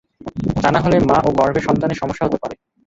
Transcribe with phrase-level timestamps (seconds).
[0.61, 2.55] তা না হলে মা ও গর্ভের সন্তানের সমস্যা হতে পারে।